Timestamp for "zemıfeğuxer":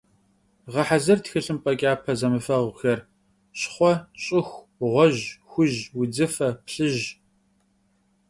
2.19-2.99